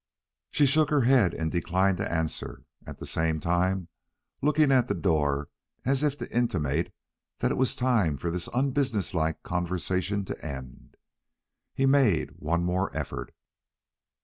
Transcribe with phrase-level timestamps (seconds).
[0.49, 3.87] She shook her head, and declined to answer, at the same time
[4.41, 5.49] looking at the door
[5.85, 6.91] as if to intimate
[7.37, 10.95] that it was time for this unbusinesslike conversation to end.
[11.75, 13.31] He made one more effort.